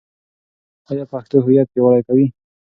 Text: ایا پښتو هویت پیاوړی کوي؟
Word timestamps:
ایا 0.89 1.05
پښتو 1.11 1.35
هویت 1.45 1.67
پیاوړی 1.73 2.01
کوي؟ 2.07 2.27